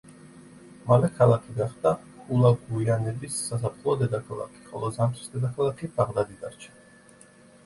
[0.85, 1.91] მალე ქალაქი გახდა
[2.29, 6.75] ჰულაგუიანების საზაფხულო დედაქალაქი, ხოლო ზამთრის დედაქალაქი ბაღდადი დარჩა.